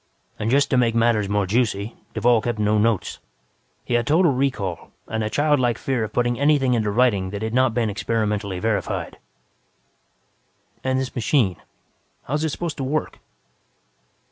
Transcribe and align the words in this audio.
"And, 0.39 0.49
just 0.49 0.71
to 0.71 0.77
make 0.77 0.95
matters 0.95 1.29
more 1.29 1.45
juicy, 1.45 1.95
Duvall 2.15 2.41
kept 2.41 2.57
no 2.57 2.79
notes. 2.79 3.19
He 3.85 3.93
had 3.93 4.07
total 4.07 4.31
recall 4.31 4.89
and 5.07 5.23
a 5.23 5.29
childlike 5.29 5.77
fear 5.77 6.03
of 6.03 6.11
putting 6.11 6.39
anything 6.39 6.73
into 6.73 6.89
writing 6.89 7.29
that 7.29 7.43
had 7.43 7.53
not 7.53 7.75
been 7.75 7.87
experimentally 7.87 8.57
verified." 8.57 9.19
"And 10.83 10.99
this 10.99 11.13
machine, 11.13 11.57
how 12.23 12.33
is 12.33 12.43
it 12.43 12.49
supposed 12.49 12.77
to 12.77 12.83
work?" 12.83 13.19